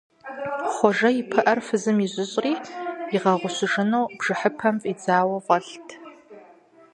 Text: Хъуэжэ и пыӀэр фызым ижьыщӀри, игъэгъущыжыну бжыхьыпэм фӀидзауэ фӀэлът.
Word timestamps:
Хъуэжэ 0.75 1.09
и 1.21 1.23
пыӀэр 1.29 1.59
фызым 1.67 1.97
ижьыщӀри, 2.05 2.53
игъэгъущыжыну 3.15 4.09
бжыхьыпэм 4.17 4.75
фӀидзауэ 4.81 5.37
фӀэлът. 5.45 5.89